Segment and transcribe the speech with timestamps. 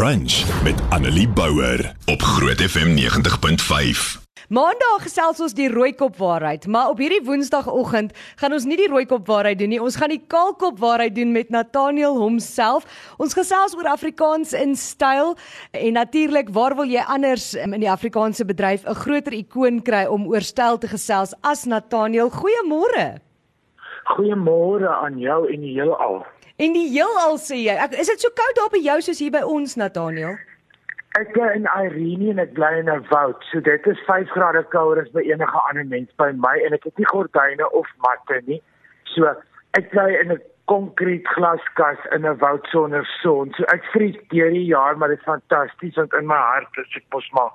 [0.00, 4.22] Brunch met Annelie Bouwer op Groot FM 90.5.
[4.48, 9.28] Maandag gesels ons die rooikop waarheid, maar op hierdie Woensdagoggend gaan ons nie die rooikop
[9.28, 9.82] waarheid doen nie.
[9.82, 12.88] Ons gaan die kaalkop waarheid doen met Nathaniel homself.
[13.20, 15.36] Ons gesels oor Afrikaans in styl
[15.76, 20.06] en natuurlik waar wil jy anders um, in die Afrikaanse bedryf 'n groter ikoon kry
[20.08, 22.32] om oor styl te gesels as Nathaniel.
[22.32, 23.20] Goeiemôre.
[24.16, 26.24] Goeiemôre aan jou en die hele al.
[26.60, 29.32] En die heelal sê jy, ek, is dit so koud daar by jou soos hier
[29.32, 30.34] by ons Nathaniel?
[31.16, 33.40] Ek bly in Irene en ek bly in 'n woud.
[33.50, 36.84] So dit is 5 grade kouer as by enige ander mens by my en ek
[36.84, 38.60] het nie gordyne of matte nie.
[39.14, 39.32] So
[39.80, 43.54] ek bly in 'n konkrete glaskas in 'n woud sonder son.
[43.56, 46.96] So ek vries deur die jaar, maar dit is fantasties want in my hart is
[46.96, 47.50] ek mos maar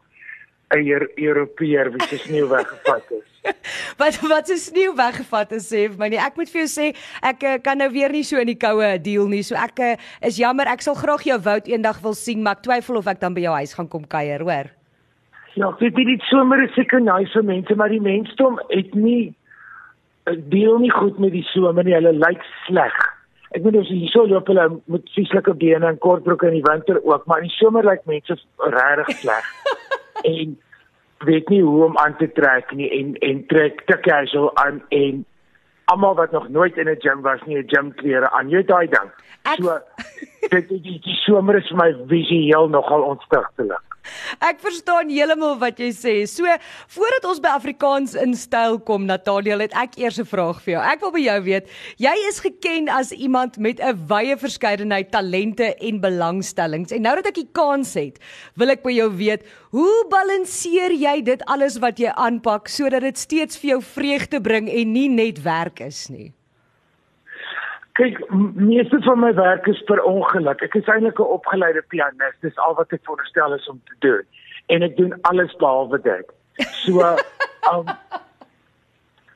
[0.73, 3.25] 'n Europeër wie se sneeu weggevat is.
[4.01, 6.19] wat wat se sneeu weggevat is sê my nie.
[6.21, 6.87] Ek moet vir jou sê
[7.21, 9.43] ek uh, kan nou weer nie so in die koue deel nie.
[9.45, 9.93] So ek uh,
[10.25, 10.69] is jammer.
[10.71, 13.45] Ek sal graag jou woud eendag wil sien, maar ek twyfel of ek dan by
[13.45, 14.71] jou huis gaan kom kuier, hoor.
[15.55, 19.33] Ja, dit is nie sommer seker nice vir mense, maar die mensdom het nie
[20.27, 21.95] eh, deel nie goed met die somer nie.
[21.95, 22.97] Hulle lyk sleg.
[23.55, 26.99] Ek weet as jy so loop hulle met vieslike bene en kortbroeke in die winter
[27.05, 28.35] ook, maar in die somer lyk mense
[28.73, 29.47] regtig sleg.
[30.21, 30.59] en
[31.17, 35.25] weet nie hoe om aan te trek nie en en trek te casual aan en
[35.85, 38.49] almal wat nog nooit in 'n gym was nie 'n gym klere aan.
[38.49, 39.09] Jy daai ding.
[39.57, 39.79] So
[40.53, 43.84] dit die, die, die somer is vir my visueel nogal ontstigtelik.
[44.49, 46.15] Ek verstaan heeltemal wat jy sê.
[46.29, 46.49] So,
[46.95, 50.83] voordat ons by Afrikaans in styl kom, Natalia, het ek eers 'n vraag vir jou.
[50.83, 55.75] Ek wil by jou weet, jy is geken as iemand met 'n wye verskeidenheid talente
[55.75, 56.91] en belangstellings.
[56.91, 58.19] En nou dat ek die kans het,
[58.55, 63.17] wil ek by jou weet, hoe balanseer jy dit alles wat jy aanpak sodat dit
[63.17, 66.33] steeds vir jou vreugde bring en nie net werk is nie?
[67.95, 68.17] Kyk,
[68.59, 70.61] meeste van my werk is per ongeluk.
[70.65, 72.35] Ek is eintlik 'n opgeleide pianis.
[72.43, 74.25] Dis al wat ek veronderstel is om te doen.
[74.67, 76.27] En ek doen alles behalwe dit.
[76.83, 77.15] So,
[77.71, 77.87] um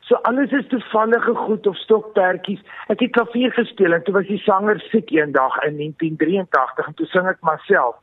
[0.10, 2.62] So alles is toevallige goed of stokperdjies.
[2.88, 7.06] Ek het klavier gespeel en toe was die sanger siek eendag in 1983 en toe
[7.06, 7.96] sing ek myself.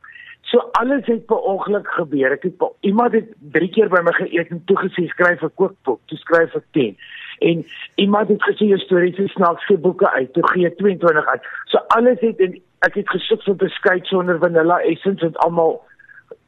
[0.47, 2.31] So alles het per ongeluk gebeur.
[2.31, 5.99] Ek het iemand het 3 keer by my geëet en toe gesê skryf 'n kookboek,
[6.07, 6.95] toe skryf ek 10
[7.39, 7.65] en
[7.95, 10.33] iemand het gesê jou stories is snaakse boeke uit.
[10.33, 11.47] Toe gee 22 uit.
[11.65, 15.81] So alles het en ek het gesoek vir beskuit sonder vanilla essence en almal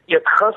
[0.06, 0.56] eet gas.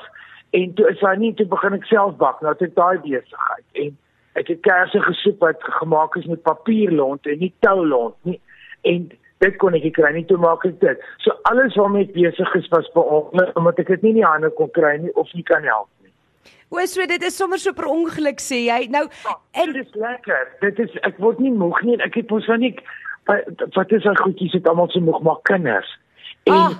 [0.50, 2.40] En toe is hy nie toe begin ek self bak.
[2.42, 3.66] Nou het ek daai besigheid.
[3.72, 3.96] En
[4.40, 8.40] ek het kersse gesoek wat gemaak is met papierlont en nie toulont nie.
[8.82, 9.10] En
[9.44, 11.10] dit kon ek kry nie toe maak ek dit.
[11.22, 14.50] So alles waarmee ek besig is was beongeluk omdat ek dit nie in die hande
[14.58, 15.90] kon kry nie of nie kan help
[16.74, 18.80] O, so dit is sommer so per ongeluk sê jy.
[18.90, 20.48] Nou ja, en dit is lekker.
[20.64, 21.94] Dit is ek word nie moeg nie.
[22.02, 22.74] Ek het mos van nie
[23.24, 25.88] wat is al goedjies het almal so moeg maar kinders.
[26.50, 26.74] En ah.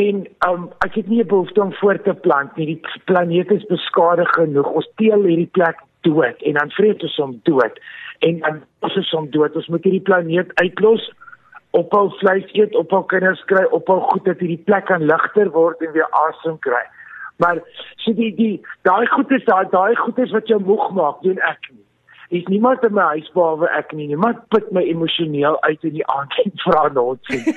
[0.00, 2.66] en um, ek het nie 'n behoefte om voort te plant nie.
[2.66, 4.66] Die planeet is beskadig genoeg.
[4.66, 7.80] Ons teel hierdie plek dood en dan vreet ons hom dood.
[8.18, 9.56] En dan ons is hom dood.
[9.56, 11.10] Ons moet hierdie planeet uitlos
[11.70, 15.92] ophou vleis eet, ophou kinders kry, ophou goed dat hierdie plek kan ligter word en
[15.94, 16.82] weer asem kry.
[17.40, 17.60] Maar
[18.04, 18.56] so die die
[18.88, 21.86] daai goed is daai daai goed is wat jou moeg maak, doen ek nie.
[22.38, 24.06] Is niemand in my huis behalwe ek nie.
[24.12, 27.48] Niemand put my emosioneel uit in die aand en vra nonsens.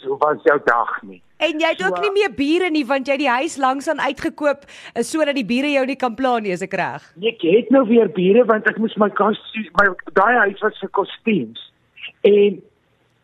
[0.00, 1.20] so was jou dag nie.
[1.36, 4.00] En jy het ook so, nie meer bure nie want jy die huis langs aan
[4.00, 7.04] uitgekoop eh, sodat die bure jou nie kan pla nie, is ek reg?
[7.20, 9.40] Nee, ek het nou weer bure want ek moes my kas
[9.76, 11.60] my daai huis was vir kostuums.
[12.24, 12.56] En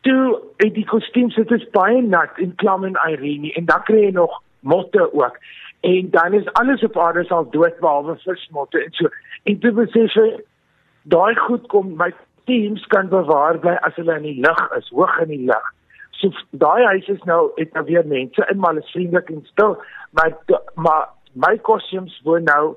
[0.04, 4.04] toe het die kostuums dit is baie nat en klam en Irene en dan kry
[4.10, 5.40] jy nog motte ook
[5.82, 9.08] en dan is alles op aarde sal dood behalwe vismotte en so.
[9.42, 10.26] En dit besef jy
[11.14, 12.12] daai goed kom my
[12.46, 15.72] teams kan bewaar bly as hulle in die lug is hoog in die lug.
[16.20, 16.30] So
[16.64, 19.74] daai huis is nou het nou weer mense in maar is vriendelik en stil.
[20.18, 20.38] Maar
[20.86, 21.08] maar
[21.46, 22.76] my kostuums woon nou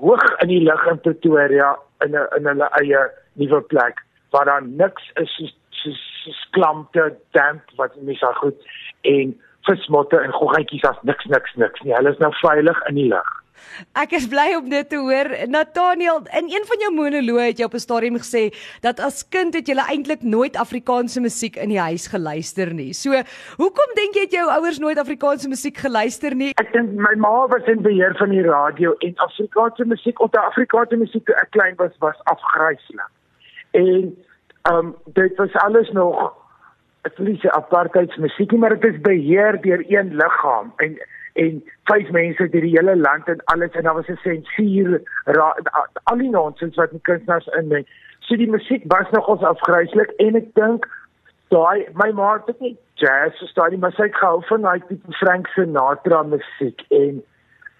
[0.00, 3.02] hoog in die lug in Pretoria in 'n in hulle eie
[3.32, 8.68] nuwe plek waar daar niks is soos soos klamte damp wat mens al goed
[9.00, 9.36] en
[9.66, 11.94] vismotte en goggetjies as niks niks niks nie.
[11.96, 13.34] Hulle is nou veilig in die lug.
[13.98, 15.30] Ek is bly om dit te hoor.
[15.50, 18.50] Nathaniel, in een van jou monoloë het jy op 'n stadium gesê
[18.82, 22.92] dat as kind het jy eintlik nooit Afrikaanse musiek in die huis geluister nie.
[22.92, 23.10] So,
[23.56, 26.52] hoekom dink jy het jou ouers nooit Afrikaanse musiek geluister nie?
[26.56, 30.40] Ek dink my ma was in beheer van die radio en Afrikaanse musiek, of die
[30.40, 33.10] Afrikaanse musiek toe ek klein was, was afgryslik.
[33.72, 34.16] En
[34.62, 36.34] ehm um, dit was alles nog
[37.06, 40.98] ek wil nie sê apartheidsmusiek nie, maar dit is beheer deur een liggaam en
[41.38, 41.58] en
[41.90, 45.00] vyf mense deur die hele land en alles en daar was 'n sensuur
[46.10, 47.86] al die nonsens wat die kunstenaars inmeng.
[48.20, 50.88] So die musiek was nog ons afgryslik en ek dink
[51.48, 55.12] daai my ma het dit nie jazz verstaan nie, maar sy gehou van daai tipe
[55.12, 57.22] Frank Sinatra musiek en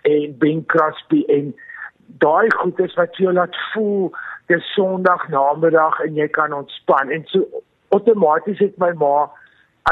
[0.03, 1.55] en Bing Crosby en
[2.23, 4.13] daai goedes wat jy laat voel
[4.47, 7.45] dis Sondag namiddag en jy kan ontspan en so
[7.97, 9.29] outomaties het my ma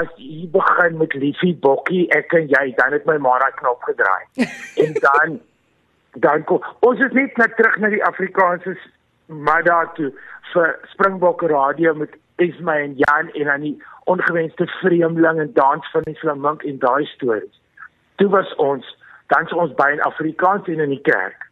[0.01, 3.89] as jy begin met liefie bokkie ek en jy dan het my ma daai knop
[3.91, 4.47] gedraai
[4.85, 5.39] en dan
[6.27, 8.77] dan kom ons is net net terug na die Afrikaanse
[9.27, 10.13] maar daartoe
[10.53, 16.03] vir Springbok radio met Esma en Jan en dan die ongewenste vreemdeling en dans van
[16.03, 17.61] die flamink en daai stories.
[18.15, 18.97] Toe was ons
[19.27, 21.49] dans ons by in Afrikaans en in die kerk.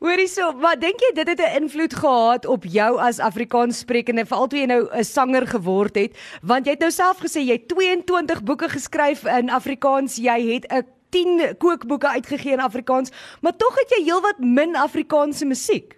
[0.00, 4.24] Hoorie so, wat dink jy dit het 'n invloed gehad op jou as Afrikaans sprekende
[4.26, 6.16] veral toe jy nou 'n sanger geword het?
[6.42, 10.66] Want jy het nou self gesê jy het 22 boeke geskryf in Afrikaans, jy het
[10.72, 13.10] 'n 10 kookboeke uitgegee in Afrikaans,
[13.42, 15.96] maar tog het jy heelwat min Afrikaanse musiek.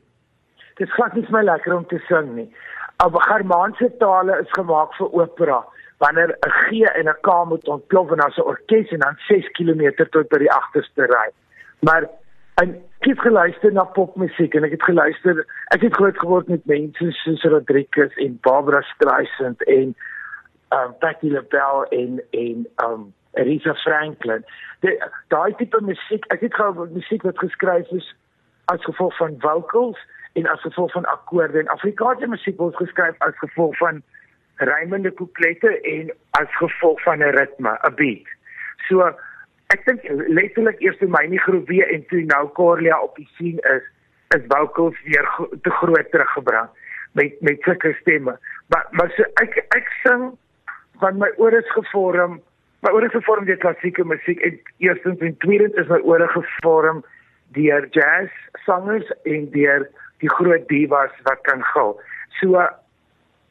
[0.76, 2.48] Dit is glad nie vir my lekker om te sing nie.
[2.96, 5.64] Al Germaanse tale is gemaak vir opera.
[5.98, 9.48] Wanneer 'n G en 'n K moet ontplof en as 'n orkes en dan 6
[9.52, 11.30] km tot by die agterste ry.
[11.80, 12.08] Maar
[12.54, 15.40] en ek het geluister na popmusiek en ek het geluister
[15.74, 19.90] ek het groot geword met mense soos Rodriguez en Barbara Streisand en
[20.76, 24.44] um Patti LaBelle en en um Aretha Franklin.
[25.34, 28.06] Daai tipe musiek, ek het gehou musiek wat geskryf is
[28.70, 29.98] as gevolg van vocals
[30.38, 33.98] en as gevolg van akkoorde en Afrikaanse musiek word geskryf as gevolg van
[34.62, 38.30] rymende couplette en as gevolg van 'n ritme, 'n beat.
[38.86, 39.10] So
[39.72, 40.04] ek dink
[40.36, 43.84] letterlik eers toe my nie groep weer en toe nou Corlia op die sien is,
[44.36, 45.28] is vocals weer
[45.64, 46.68] te groot teruggebring
[47.18, 48.36] met met sulke stemme.
[48.72, 50.30] Maar maar so ek ek sing
[51.00, 52.38] van my ore is gevorm,
[52.84, 57.02] my ore is gevorm deur klassieke musiek en eerstens en tweedens is my ore gevorm
[57.56, 58.30] deur jazz
[58.66, 59.88] sangers en deur
[60.24, 61.98] die groot divas wat kan gil.
[62.40, 62.68] So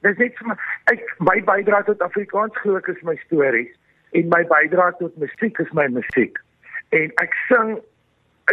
[0.06, 0.58] dis net vir my
[0.94, 3.74] ek my bydrae tot Afrikaans glo ek is my stories
[4.18, 6.40] en my bydrae tot musiek is my musiek.
[6.98, 7.78] En ek sing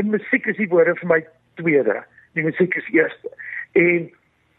[0.00, 1.20] in musiek is die woorde vir my
[1.60, 1.98] tweede.
[2.38, 3.32] Die musiek is eerste.
[3.72, 4.06] En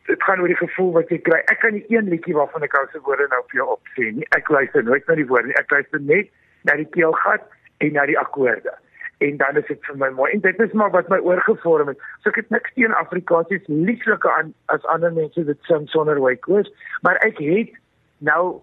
[0.09, 1.39] dit gaan oor die gevoel wat jy kry.
[1.53, 4.27] Ek kan nie een liedjie waarvan ek ou se woorde nou vir jou opsê nie.
[4.35, 5.55] Ek luister nooit na die woorde.
[5.61, 6.31] Ek luister net
[6.67, 7.45] na die keelgat
[7.79, 8.75] en na die akkoorde
[9.19, 10.31] en dan is dit vir my mooi.
[10.31, 12.03] En dit is maar wat my oorgevorm het.
[12.23, 16.21] So ek het niks teen Afrikaans is lieflike aan as ander mense dit sing sonder
[16.23, 16.71] wykoos,
[17.03, 17.73] maar ek het
[18.23, 18.61] nou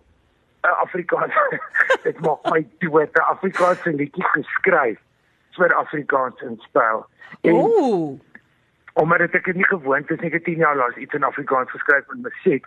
[0.66, 1.34] 'n Afrikaans
[2.06, 4.98] dit maak my dood 'n Afrikaanse liedjie geskryf
[5.56, 7.06] vir Afrikaans in styl.
[7.42, 8.18] Ooh.
[8.92, 11.70] Omdat ek dit nie gewoond is nie, ek het 10 jaar lank iets in Afrikaans
[11.70, 12.66] geskryf met musiek.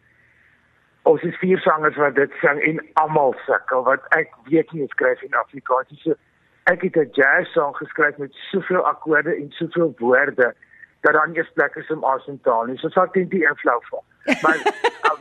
[1.01, 5.21] Ons is vier sangers wat dit sing en almal sukkel wat ek weet nie skryf
[5.21, 6.01] in Afrikaans nie.
[6.03, 6.15] So
[6.63, 10.53] ek het 'n jazz song geskryf met soveel akkoorde en soveel woorde
[11.01, 12.71] dat dan eers plek is om asem te haal.
[12.75, 14.03] So sal dit nie inflou val.
[14.41, 14.57] Maar
[15.09, 15.19] um,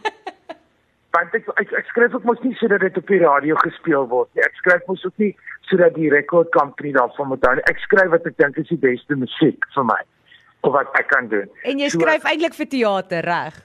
[1.16, 4.28] want ek, ek ek skryf ook mos nie sodat dit op die radio gespeel word
[4.34, 4.44] nie.
[4.44, 5.32] Ek skryf mos ook nie
[5.70, 7.64] sodat die record company daarvan moet hou nie.
[7.70, 10.00] Ek skryf wat ek dink is die beste musiek vir my
[10.66, 11.48] of wat ek kan doen.
[11.64, 13.60] En jy skryf so, eintlik vir teater, reg?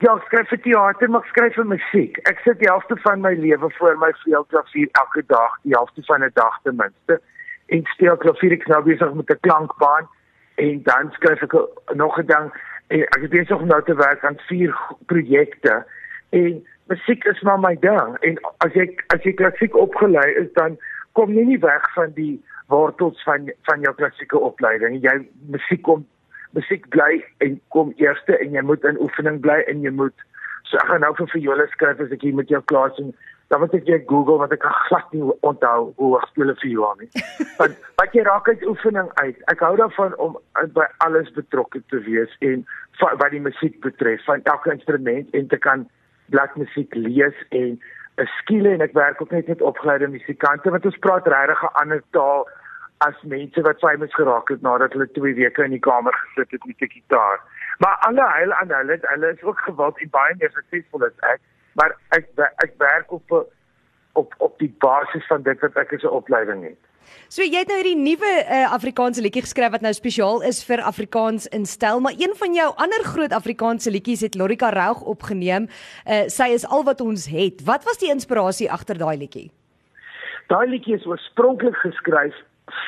[0.00, 2.18] Ja, ek skryf vir teater, maar ek skryf vir musiek.
[2.30, 6.24] Ek sit die helfte van my lewe voor my veelklavier elke dag, die helfte van
[6.24, 7.20] 'n dag ten minste.
[7.68, 10.08] En speel klavier ek nou besig met 'n klankbaan
[10.56, 11.54] en dan skryf ek
[11.94, 12.52] nog 'n ding
[12.88, 14.74] en ek is besig om nou te werk aan vier
[15.06, 15.84] projekte
[16.38, 16.62] en
[16.92, 20.78] musiek is maar my ding en as jy as jy klassiek opgelei is dan
[21.18, 22.34] kom jy nie weg van die
[22.72, 25.00] wortels van van jou klassieke opleiding.
[25.04, 25.16] Jy
[25.54, 26.06] musiek kom
[26.56, 30.26] musiek bly en kom eerste en jy moet in oefening bly en jy moet
[30.68, 33.12] so ek gaan nou vir viole skryf as ek hier met jou klas en
[33.52, 36.92] dan moet ek net Google wat ek glad nie onthou hoe ek speel vir jou
[37.00, 37.10] nie.
[37.58, 39.42] Want wat jy raak uit oefening uit.
[39.52, 40.38] Ek hou daarvan om
[40.78, 42.64] by alles betrokke te wees en
[43.02, 45.84] wat die musiek betref, van elke instrument en te kan
[46.30, 47.80] bladmusiek lees en
[48.18, 51.74] 'n skiele en ek werk ook net met opgeleide musikante want ons praat regtig 'n
[51.82, 52.48] ander taal
[53.06, 56.64] as mense wat famous geraak het nadat hulle 2 weke in die kamer gesit het
[56.66, 57.40] met 'n gitaar.
[57.78, 61.40] Maar alle hulle aan hulle, hulle is ook gewild en baie meer suksesvol as ek,
[61.72, 62.26] maar ek
[62.64, 63.46] ek werk op
[64.12, 66.82] op op die basis van dit wat ek as 'n opleiding het.
[67.28, 70.82] So jy het nou hierdie nuwe uh, Afrikaanse liedjie geskryf wat nou spesiaal is vir
[70.82, 75.68] Afrikaans in styl, maar een van jou ander groot Afrikaanse liedjies het Lorika Roug opgeneem.
[76.06, 77.64] Uh, sy is al wat ons het.
[77.64, 79.50] Wat was die inspirasie agter daai liedjie?
[80.52, 82.34] Daai liedjie is oorspronklik geskryf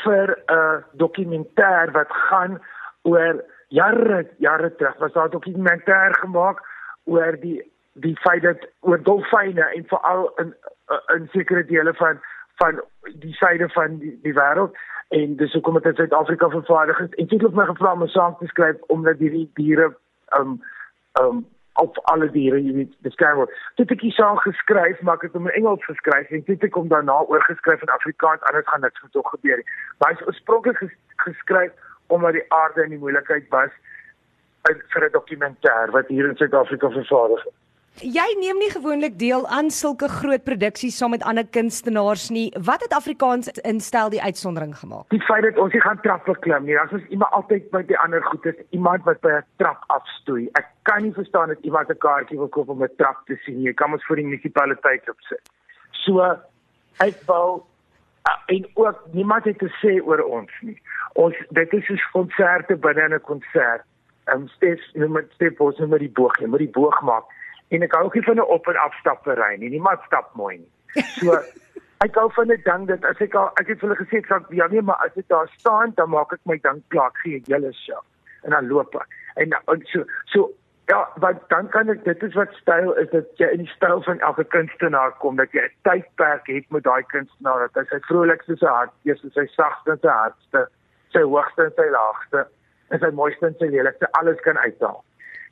[0.05, 2.61] vir 'n dokumentêr wat gaan
[3.03, 6.61] oor jare jare terug was daar 'n dokumentêr gemaak
[7.05, 10.55] oor die die feit dat oor dolfyne en veral in
[11.15, 12.21] in sekere dele van
[12.63, 12.83] van
[13.23, 14.77] die syde van die, die wêreld
[15.09, 18.09] en dis hoekom dit in Suid-Afrika vervaardig is en dit het my gevra om 'n
[18.09, 19.95] sang te skryf omdat hierdie diere
[20.39, 20.63] um
[21.21, 21.45] um
[21.75, 23.55] op alle diere jy weet beskryf word.
[23.75, 26.75] Dit ek hier saam geskryf, maar ek het hom in Engels geskryf en dit ek
[26.75, 29.67] hom daarna oorgeskryf in Afrikaans anders gaan niks hom gebeur nie.
[29.99, 31.73] Maar hy is oorspronklik ges, geskryf
[32.07, 33.75] omdat die aarde in die moeilikheid was
[34.65, 37.53] vir 'n dokumentêr wat hier in Suid-Afrika vervaardig is.
[38.03, 42.49] Jy neem nie gewoonlik deel aan sulke groot produksies saam met ander kunstenaars nie.
[42.67, 45.05] Wat het Afrikaans instel die uitsondering gemaak?
[45.15, 46.75] Die feit dat ons nie gaan trappe klim nie.
[46.75, 50.49] As ons iemand altyd by die ander goed is, iemand wat by 'n trap afstoei.
[50.59, 53.63] Ek kan nie verstaan dat iemand 'n kaartjie wil koop om 'n trap te sien.
[53.63, 55.51] Jy kan ons vir die munisipaliteit opsit.
[55.91, 56.21] So
[56.99, 57.63] ek wou
[58.47, 60.81] en ook niemand het te sê oor ons nie.
[61.13, 63.87] Ons dit is soos konserte binne 'n konsert.
[64.27, 67.25] Ehm um, steeds net steeds pos net die boog, jy moet die boog maak
[67.69, 69.71] en ek hou nie van 'n op en af stappery nie.
[69.71, 71.03] Niemand stap mooi nie.
[71.21, 71.39] So
[72.07, 74.27] ek hou van 'n ding dat as ek al ek het vir hulle gesê ek
[74.27, 77.37] sal ja nee, maar as ek daar staan, dan maak ek my ding klaar, gee
[77.37, 78.03] ek julle show
[78.45, 79.09] en dan loop ek.
[79.35, 80.51] En, en so so
[80.87, 84.03] ja, want dan kan ek dit is wat styl is dat jy in die styl
[84.03, 88.01] van elke kunstenaar kom dat jy 'n tydperk het met daai kunstenaar dat hy sy
[88.09, 90.69] vrolikste se hart, eers sy sagste en sy hardste,
[91.13, 92.47] sy hoogste en sy laagste
[92.91, 95.05] en sy mooiste en sy lelikste alles kan uithaal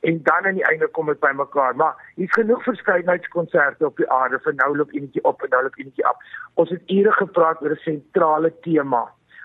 [0.09, 1.75] en dan aan die einde kom dit bymekaar.
[1.75, 5.77] Maar hier's genoeg verskeidenheidskonserte op die aarde vir nou loop enetjie op en nou loop
[5.79, 6.17] enetjie af.
[6.53, 9.03] Ons het ure gepraat oor 'n sentrale tema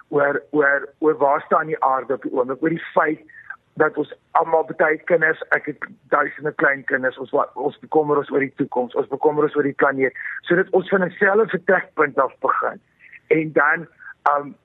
[0.09, 3.23] oor oor oor waar staan die aarde op die oomblik oor die feit
[3.79, 8.31] dat ons almal baie kinders, ek het duisende klein kinders, ons wat ons bekommer ons
[8.31, 12.19] oor die toekoms, ons bekommer ons oor die planeet, sodat ons van 'n selfe vertrekpunt
[12.19, 12.81] af begin.
[13.29, 13.87] En dan
[14.35, 14.57] um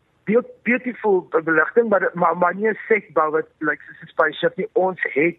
[0.64, 4.70] beautiful beligting maar maar maar nie 'n sekbou wat lyk like, soos 'n spaceship nie.
[4.74, 5.38] Ons het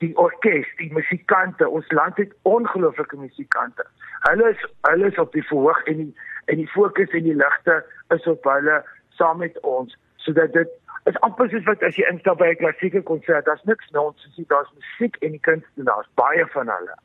[0.00, 3.84] die orkes, die musikante, ons land het ongelooflike musikante.
[4.28, 6.14] Hulle is hulle is op die verhoog en die
[6.52, 7.82] en die fokus en die ligte
[8.16, 8.80] is op hulle
[9.18, 10.72] saam met ons sodat dit
[11.08, 14.46] is amper soos wat as jy instap by 'n klassieke konsert, daar's niks nonsens nie,
[14.48, 16.96] daar's musiek en die kunstenaars, baie van hulle.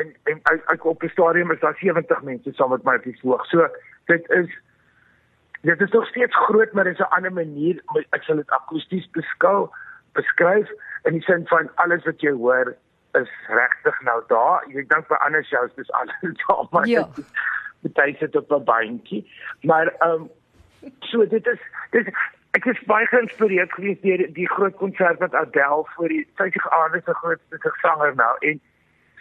[0.00, 0.40] En en
[0.74, 3.46] ek op die stadium is daar 70 mense saam met my op die verhoog.
[3.46, 3.68] So
[4.06, 4.50] dit is
[5.62, 9.10] dit is nog steeds groot, maar dit is 'n ander manier, ek sal dit akoesties
[9.10, 9.70] beskou
[10.14, 10.70] beskryf
[11.04, 12.74] in die sin van alles wat jy hoor
[13.18, 14.64] is regtig nou daar.
[14.70, 17.08] Ek dink by ander shows dis alles daar maar ja.
[17.84, 19.22] dit sit op 'n bandjie.
[19.62, 20.30] Maar ehm um,
[21.00, 22.08] so dit is dit
[22.50, 26.70] ek is baie geïnspireerd gewees deur die, die groot konsert wat Adele vir die 50
[26.70, 28.60] aarde se grootste sanger nou en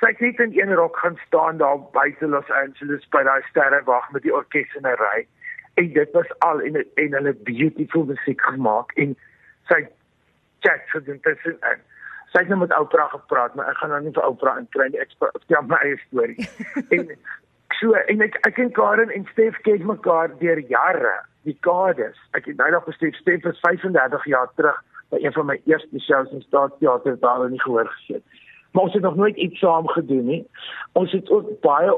[0.01, 4.11] sy het net in een rok gaan staan daar buite Los Angeles by daai sterrewag
[4.11, 5.27] met die orkes in 'n ry.
[5.81, 9.15] En dit was al en en hulle beautiful musiek gemaak en
[9.69, 9.87] sy
[10.63, 11.83] chat vir dit tussen in.
[12.33, 15.01] Sy het net met Oprah gepraat, maar ek gaan nou nie vir Oprah inkry nie.
[15.03, 16.47] Ek vertel my eie storie.
[16.95, 17.11] en
[17.79, 21.13] so en ek ek en Karen en Stef ken mekaar deur jare,
[21.45, 22.17] dekades.
[22.37, 24.79] Ek het nou nog gesteef Stef is 35 jaar terug
[25.13, 28.23] by een van my eerste shows in Staatsteater daar in die gehoor gesit.
[28.73, 30.41] Maar ons het nog nooit iets saam gedoen nie.
[30.97, 31.93] Ons het ook baie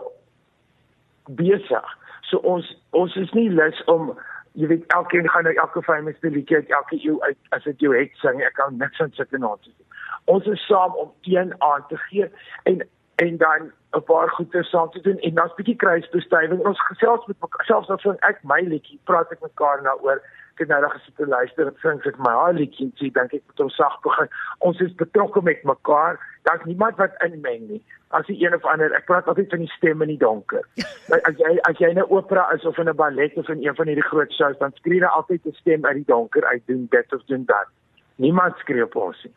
[1.32, 1.94] besig.
[2.28, 4.12] So ons ons is nie lus om
[4.56, 7.96] jy weet elkeen gaan nou elke famous liedjie uit elke eeu uit as dit jou
[7.96, 9.88] het sing ek kan niks aan sulke nou te doen.
[10.36, 12.30] Ons is saam om een aan te gee
[12.64, 16.66] en en dan 'n paar goeie saam te doen en dan's bietjie kruisbestuiving.
[16.66, 20.22] Ons gesels met selfs as ek my liedjie praat ek met Karen daaroor
[20.56, 23.34] ek het nou daar gesit en luister en sing ek my haar liedjie sê dink
[23.36, 24.30] ek moet ons sag begin.
[24.70, 26.16] Ons is betrokke met mekaar.
[26.48, 27.82] Daar's niemand wat inmeng nie.
[28.16, 30.64] As die een of ander, ek praat altyd van die stem in die donker.
[31.28, 33.76] as jy as jy in 'n opera is of in 'n ballet of in een
[33.76, 36.88] van hierdie groot shows, dan skree daar altyd 'n stem uit die donker uit doen
[36.90, 37.68] dit of doen dat.
[38.16, 39.34] Niemand skree op ons nie.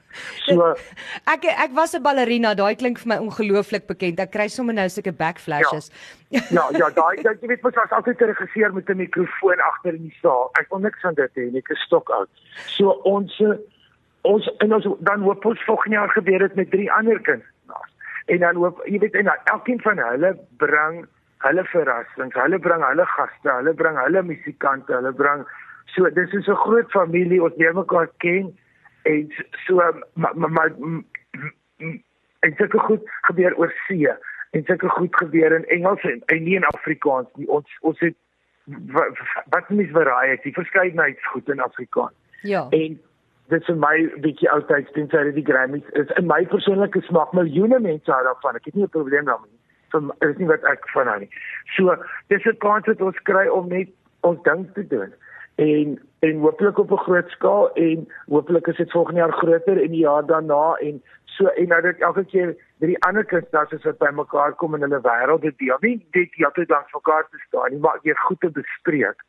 [0.46, 0.66] So
[1.34, 4.20] ek ek was 'n ballerina, daai klink vir my ongelooflik bekend.
[4.20, 5.90] Ek kry sommer nou sulke backflashes.
[6.30, 9.94] Ja, ja, ja daai jy weet mos as altyd 'n regisseur met 'n mikrofoon agter
[9.94, 10.50] in die saal.
[10.60, 12.30] Ek wil niks van dit hê nie, ek is stok oud.
[12.78, 13.34] So ons
[14.22, 17.92] ons en ons dan hoop ons volgende jaar gebeur dit met drie ander kunstenaars.
[18.26, 21.06] En dan hoop jy weet en dan elkeen van hulle bring
[21.46, 25.44] hulle verrassings, hulle bring hulle gaste, hulle bring hulle musikante, hulle bring
[25.94, 28.54] so dis is 'n groot familie, ons leer mekaar ken
[29.02, 29.32] en
[29.66, 29.82] so
[30.14, 30.72] maar maar
[32.40, 34.08] en sulke goed gebeur oor see
[34.50, 37.48] en sulke goed gebeur in Engels en, en nie in Afrikaans nie.
[37.48, 38.16] Ons ons het
[39.44, 42.14] wat mis variety verskeidenheid goed in Afrikaans.
[42.42, 42.66] Ja.
[42.70, 43.00] En
[43.48, 46.10] dit is my bietjie oudtyds teen sy die Grammys is.
[46.20, 48.56] In my persoonlike smaak miljoene mense hou daarvan.
[48.60, 49.56] Ek het nie 'n probleem daarmee
[49.92, 51.30] vir is nie wat ek van hou nie.
[51.76, 51.96] So
[52.28, 53.88] dis 'n kans wat ons kry om net
[54.20, 55.12] ons ding te doen
[55.58, 59.90] en en hopelik op 'n groot skaal en hopelik is dit volgende jaar groter en
[59.90, 62.46] die jaar daarna en so en nou dat elke keer
[62.78, 66.50] dat die ander kunstenaars wat bymekaar kom in hulle wêreld dit deel nie dit jy
[66.54, 69.22] dan vir mekaar te staan nie maar jy goed te bespreek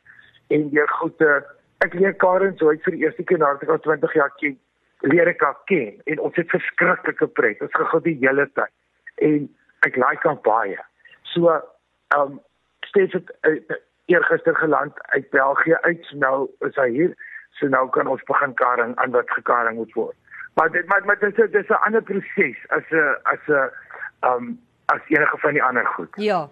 [0.48, 1.42] en jy goed te
[1.78, 4.58] ek leer Karen so uit vir die eerste keer na 20 jaar ken
[5.00, 7.60] leer ek haar ken en ons het verskriklike pret.
[7.64, 8.72] Ons gegaan die hele tyd.
[9.24, 9.46] En
[9.86, 10.78] ek like haar baie.
[11.32, 12.40] So ehm um,
[12.88, 13.78] steeds het uh,
[14.10, 16.04] eergister geland uit België uit.
[16.04, 17.12] So nou is hy hier.
[17.58, 20.16] So nou kan ons begin karing aan wat gekaring moet word.
[20.54, 23.70] Maar dit maar, maar dit is dit is 'n ander proses as 'n as 'n
[24.28, 24.60] um,
[24.94, 26.16] as enige van die ander goed.
[26.16, 26.48] Ja.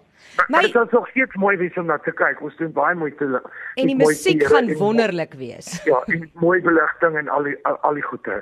[0.47, 2.41] Maar dit is nog steeds mooi wees om na te kyk.
[2.41, 3.41] Ons doen baie mooi te
[3.75, 5.81] En die musiek gaan wonderlik wees.
[5.83, 8.39] Ja, en mooi beligting en al die al, al die goeie.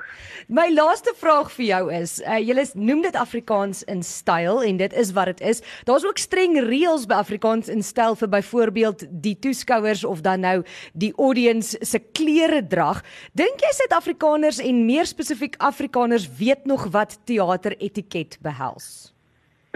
[0.48, 4.94] My laaste vraag vir jou is, uh, julle noem dit Afrikaans in styl en dit
[5.02, 5.62] is wat dit is.
[5.88, 10.56] Daar's ook streng reëls by Afrikaans in styl vir byvoorbeeld die toeskouers of dan nou
[10.94, 13.02] die audience se klere drag.
[13.32, 19.17] Dink jy Suid-Afrikaners en meer spesifiek Afrikaners weet nog wat teater etiket behels?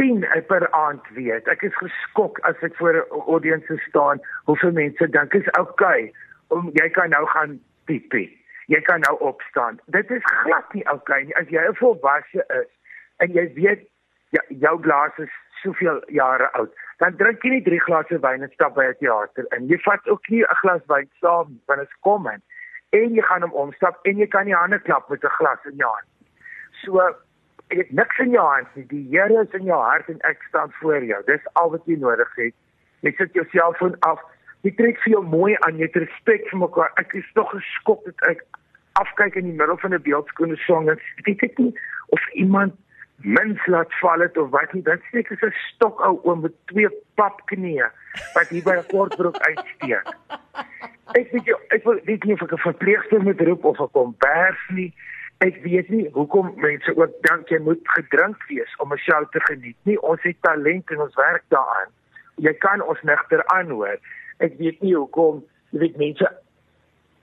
[0.02, 1.46] 10 per aand weet.
[1.52, 6.12] Ek is geskok as ek voor 'n audience staan hoeveel mense dink is okay,
[6.48, 8.28] om jy kan nou gaan piepie.
[8.66, 9.80] Jy kan nou opstaan.
[9.86, 12.70] Dit is glad nie okay nie as jy 'n volwasse is
[13.16, 13.88] en jy weet
[14.30, 16.72] ja, jou glas is soveel jare oud.
[16.98, 19.68] Dan drink jy nie 3 glase wyn en stap by 'n teater in.
[19.68, 22.42] Jy vat ook nie 'n glas wyn saam wanneer dit kom in.
[22.90, 25.76] En jy gaan hom omstap en jy kan nie hande klap met 'n glas in
[25.76, 26.08] jou hand.
[26.82, 27.14] So
[27.72, 28.84] Jy het niks in jou hand nie.
[28.90, 31.20] Die Here is in jou hart en ek staan voor jou.
[31.24, 32.54] Dis al wat jy nodig het.
[33.00, 34.20] Jy sit jou selfoon af.
[34.66, 35.80] Jy trek vir jou mooi aan.
[35.80, 36.92] Jy het respek vir mekaar.
[37.00, 38.44] Ek is nog geskok dat ek
[39.00, 41.72] afkyk in die middel van 'n beeldskone song en weet ek nie
[42.12, 42.76] of iemand
[43.24, 44.82] mens laat val het of wat nie.
[44.82, 47.88] Dit sê ek is 'n stok ou oom met twee papknieë
[48.34, 50.12] wat hier by 'n kortbroek uitsteek.
[51.18, 53.90] Ek weet jy ek wil weet nie of ek 'n verpleegster moet roep of 'n
[53.92, 54.92] kombers nie
[55.42, 59.40] ek weet nie hoekom mense ook dink jy moet gedrink wees om 'n show te
[59.48, 59.98] geniet nie.
[60.00, 61.90] Ons het talent en ons werk daaraan.
[62.36, 63.98] Jy kan ons nigter aanhoor.
[64.38, 66.28] Ek weet nie hoekom jy weet mense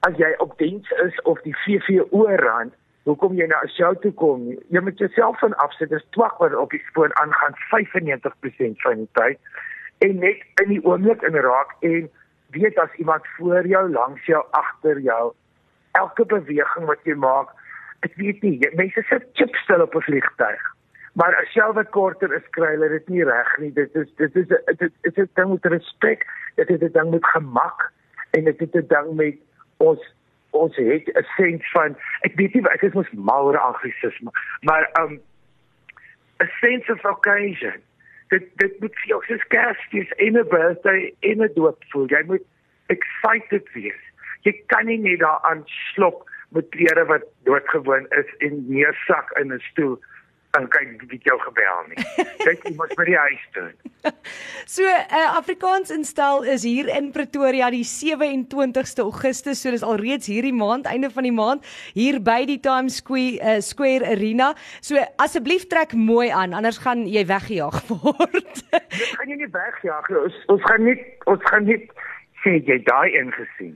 [0.08, 2.74] as jy op diens is of die VVO rand,
[3.04, 4.58] hoekom jy na 'n show toe kom?
[4.70, 5.90] Jy moet jouself van afsit.
[5.90, 9.40] Dis twak wat op die spoor aangaan 95% van die tyd
[10.00, 12.10] en net in die oomblik in raak en
[12.56, 15.34] weet as iemand voor jou, langs jou, agter jou,
[15.92, 17.50] elke beweging wat jy maak
[18.06, 20.64] ek weet nie, mense sit chipstil op 'n vliegtuig.
[21.14, 23.72] Maar as wat korter is, kry hulle dit nie reg nie.
[23.74, 27.26] Dit is dit is dit is 'n ding met respek, dit is 'n ding met
[27.26, 27.92] gemak
[28.32, 29.36] en dit is 'n ding met
[29.78, 30.00] ons
[30.52, 34.32] ons het 'n sens van ek weet nie ek is mos mal anglisisme,
[34.62, 35.20] maar um
[36.42, 37.82] a sense of occasion.
[38.28, 42.08] Dit dit moet vir jou soos Kersfees en 'n birthday en 'n doop voel.
[42.08, 42.46] Jy moet
[42.88, 44.04] excited wees.
[44.42, 49.60] Jy kan nie net daaraan slop met klere wat doodgewoon is en neersak in 'n
[49.72, 50.00] stoel
[50.58, 52.04] en kyk wie jou gebel nie.
[52.46, 53.76] Kyk, jy moet by die huis doen.
[54.70, 60.54] So, uh, Afrikaans instel is hier in Pretoria die 27ste Augustus, so dis alreeds hierdie
[60.54, 61.66] maand, einde van die maand,
[61.98, 64.52] hier by die Times Square, uh, Square Arena.
[64.80, 68.62] So, asseblief trek mooi aan, anders gaan jy weggejaag word.
[68.78, 70.22] Ons gaan jy nie wegjaag nie.
[70.22, 70.98] Ons ons gaan nie
[71.34, 71.82] ons gaan nie
[72.44, 73.76] sê jy daai ingesien.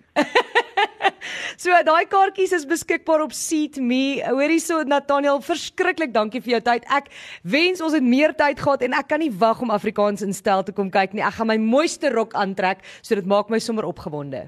[1.63, 4.21] so daai kaartjies is beskikbaar op Seat Me.
[4.25, 6.87] Hoorie so Nathaniel, verskriklik dankie vir jou tyd.
[6.93, 7.11] Ek
[7.43, 10.65] wens ons het meer tyd gehad en ek kan nie wag om Afrikaans in stel
[10.67, 11.23] te kom kyk nie.
[11.25, 14.47] Ek gaan my mooiste rok aantrek, so dit maak my sommer opgewonde.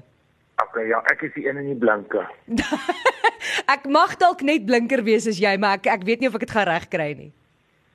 [0.62, 2.22] Okay, ja, ek is die een in die blinke.
[3.74, 6.46] ek mag dalk net blinker wees as jy, maar ek ek weet nie of ek
[6.46, 7.32] dit gaan regkry nie.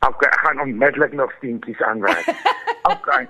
[0.01, 2.29] Okay, ek gaan onmiddellik nog steentjies aanwerk.
[2.81, 3.27] Okay.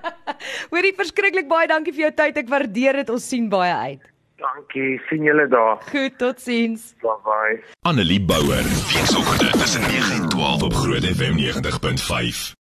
[0.72, 2.38] Hoorie verskriklik baie dankie vir jou tyd.
[2.40, 3.10] Ek waardeer dit.
[3.12, 4.11] Ons sien baie uit.
[4.42, 5.00] Dankie.
[5.08, 5.76] sien julle daar.
[5.90, 6.94] Goed, totsiens.
[7.00, 7.64] Bye bye.
[7.82, 8.62] Annelie Bouwer.
[8.92, 12.52] Weekoggend tussen 9 en 12 op Groot FM 90.5.